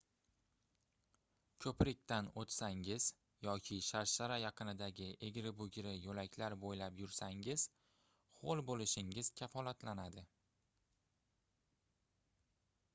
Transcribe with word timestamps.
koʻprikdan 1.65 2.29
oʻtsangiz 2.43 3.05
yoki 3.47 3.77
sharshara 3.87 4.39
yaqinidagi 4.45 5.09
egri-bugri 5.29 5.93
yoʻlaklar 6.07 6.57
boʻylab 6.65 6.97
yursangiz 7.03 7.67
hoʻl 8.39 8.65
boʻlishingiz 8.71 9.33
kafolatlanadi 9.43 10.25